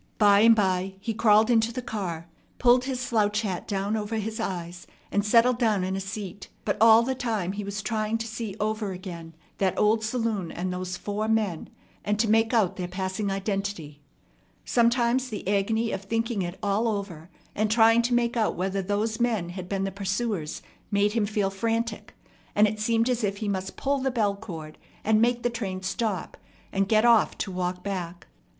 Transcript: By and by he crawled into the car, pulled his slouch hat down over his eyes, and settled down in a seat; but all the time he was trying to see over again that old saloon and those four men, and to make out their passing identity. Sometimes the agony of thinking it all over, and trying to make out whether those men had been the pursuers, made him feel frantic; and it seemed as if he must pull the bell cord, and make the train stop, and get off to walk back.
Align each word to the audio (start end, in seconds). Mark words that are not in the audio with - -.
By 0.17 0.39
and 0.39 0.55
by 0.55 0.95
he 0.99 1.13
crawled 1.13 1.51
into 1.51 1.71
the 1.71 1.83
car, 1.83 2.27
pulled 2.57 2.85
his 2.85 2.99
slouch 2.99 3.41
hat 3.41 3.67
down 3.67 3.95
over 3.95 4.15
his 4.15 4.39
eyes, 4.39 4.87
and 5.11 5.23
settled 5.23 5.59
down 5.59 5.83
in 5.83 5.95
a 5.95 5.99
seat; 5.99 6.49
but 6.65 6.75
all 6.81 7.03
the 7.03 7.13
time 7.13 7.51
he 7.51 7.63
was 7.63 7.83
trying 7.83 8.17
to 8.17 8.25
see 8.25 8.55
over 8.59 8.93
again 8.93 9.35
that 9.59 9.77
old 9.77 10.03
saloon 10.03 10.51
and 10.51 10.73
those 10.73 10.97
four 10.97 11.27
men, 11.27 11.69
and 12.03 12.17
to 12.17 12.27
make 12.27 12.51
out 12.51 12.77
their 12.77 12.87
passing 12.87 13.29
identity. 13.29 14.01
Sometimes 14.65 15.29
the 15.29 15.47
agony 15.47 15.91
of 15.91 16.01
thinking 16.05 16.41
it 16.41 16.57
all 16.63 16.87
over, 16.87 17.29
and 17.53 17.69
trying 17.69 18.01
to 18.01 18.13
make 18.15 18.35
out 18.35 18.55
whether 18.55 18.81
those 18.81 19.19
men 19.19 19.49
had 19.49 19.69
been 19.69 19.83
the 19.83 19.91
pursuers, 19.91 20.63
made 20.89 21.11
him 21.11 21.27
feel 21.27 21.51
frantic; 21.51 22.15
and 22.55 22.65
it 22.67 22.79
seemed 22.79 23.07
as 23.07 23.23
if 23.23 23.37
he 23.37 23.47
must 23.47 23.77
pull 23.77 23.99
the 23.99 24.09
bell 24.09 24.35
cord, 24.35 24.79
and 25.03 25.21
make 25.21 25.43
the 25.43 25.51
train 25.51 25.83
stop, 25.83 26.37
and 26.71 26.89
get 26.89 27.05
off 27.05 27.37
to 27.37 27.51
walk 27.51 27.83
back. 27.83 28.25